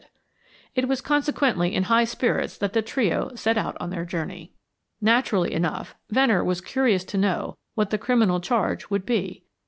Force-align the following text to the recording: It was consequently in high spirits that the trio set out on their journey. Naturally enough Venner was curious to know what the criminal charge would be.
It 0.73 0.87
was 0.87 0.99
consequently 0.99 1.75
in 1.75 1.83
high 1.83 2.05
spirits 2.05 2.57
that 2.57 2.73
the 2.73 2.81
trio 2.81 3.35
set 3.35 3.55
out 3.55 3.77
on 3.79 3.91
their 3.91 4.03
journey. 4.03 4.51
Naturally 4.99 5.53
enough 5.53 5.93
Venner 6.09 6.43
was 6.43 6.59
curious 6.59 7.03
to 7.03 7.19
know 7.19 7.55
what 7.75 7.91
the 7.91 7.99
criminal 7.99 8.39
charge 8.39 8.89
would 8.89 9.05
be. 9.05 9.43